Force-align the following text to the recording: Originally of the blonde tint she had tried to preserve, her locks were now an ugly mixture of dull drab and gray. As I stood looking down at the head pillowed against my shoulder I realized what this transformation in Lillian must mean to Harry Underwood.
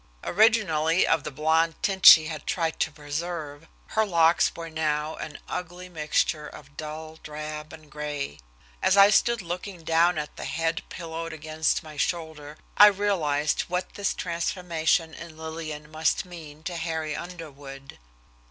Originally 0.23 1.05
of 1.05 1.23
the 1.23 1.29
blonde 1.29 1.75
tint 1.83 2.07
she 2.07 2.25
had 2.25 2.47
tried 2.47 2.79
to 2.79 2.89
preserve, 2.91 3.67
her 3.89 4.03
locks 4.03 4.55
were 4.55 4.67
now 4.67 5.15
an 5.17 5.37
ugly 5.47 5.87
mixture 5.89 6.47
of 6.47 6.75
dull 6.75 7.19
drab 7.21 7.71
and 7.71 7.91
gray. 7.91 8.39
As 8.81 8.97
I 8.97 9.11
stood 9.11 9.43
looking 9.43 9.83
down 9.83 10.17
at 10.17 10.37
the 10.37 10.45
head 10.45 10.81
pillowed 10.89 11.33
against 11.33 11.83
my 11.83 11.97
shoulder 11.97 12.57
I 12.77 12.87
realized 12.87 13.65
what 13.67 13.93
this 13.93 14.15
transformation 14.15 15.13
in 15.13 15.37
Lillian 15.37 15.91
must 15.91 16.25
mean 16.25 16.63
to 16.63 16.77
Harry 16.77 17.15
Underwood. 17.15 17.99